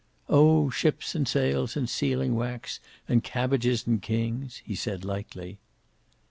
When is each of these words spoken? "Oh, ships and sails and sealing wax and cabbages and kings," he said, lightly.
"Oh, 0.29 0.71
ships 0.71 1.13
and 1.13 1.27
sails 1.27 1.77
and 1.77 1.87
sealing 1.87 2.33
wax 2.33 2.79
and 3.07 3.23
cabbages 3.23 3.85
and 3.85 4.01
kings," 4.01 4.63
he 4.65 4.73
said, 4.73 5.05
lightly. 5.05 5.59